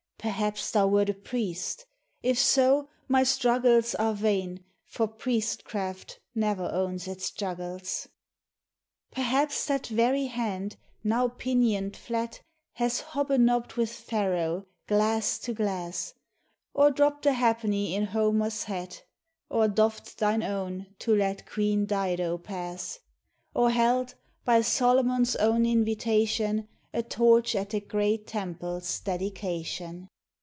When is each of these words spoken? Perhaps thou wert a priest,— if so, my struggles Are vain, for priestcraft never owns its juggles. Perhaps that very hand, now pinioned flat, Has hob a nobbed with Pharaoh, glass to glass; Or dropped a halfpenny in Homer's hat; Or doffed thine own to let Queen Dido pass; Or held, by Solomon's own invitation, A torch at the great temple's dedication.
Perhaps 0.23 0.69
thou 0.69 0.85
wert 0.85 1.09
a 1.09 1.15
priest,— 1.15 1.87
if 2.21 2.37
so, 2.37 2.89
my 3.07 3.23
struggles 3.23 3.95
Are 3.95 4.13
vain, 4.13 4.63
for 4.85 5.07
priestcraft 5.07 6.19
never 6.35 6.69
owns 6.71 7.07
its 7.07 7.31
juggles. 7.31 8.07
Perhaps 9.09 9.65
that 9.65 9.87
very 9.87 10.27
hand, 10.27 10.75
now 11.03 11.27
pinioned 11.29 11.97
flat, 11.97 12.39
Has 12.73 12.99
hob 13.01 13.31
a 13.31 13.39
nobbed 13.39 13.73
with 13.73 13.89
Pharaoh, 13.91 14.67
glass 14.85 15.39
to 15.39 15.55
glass; 15.55 16.13
Or 16.75 16.91
dropped 16.91 17.25
a 17.25 17.33
halfpenny 17.33 17.95
in 17.95 18.03
Homer's 18.05 18.65
hat; 18.65 19.01
Or 19.49 19.67
doffed 19.67 20.19
thine 20.19 20.43
own 20.43 20.85
to 20.99 21.15
let 21.15 21.49
Queen 21.49 21.87
Dido 21.87 22.37
pass; 22.37 22.99
Or 23.55 23.71
held, 23.71 24.13
by 24.45 24.61
Solomon's 24.61 25.35
own 25.37 25.65
invitation, 25.65 26.67
A 26.93 27.01
torch 27.01 27.55
at 27.55 27.69
the 27.69 27.79
great 27.79 28.27
temple's 28.27 28.99
dedication. 28.99 30.09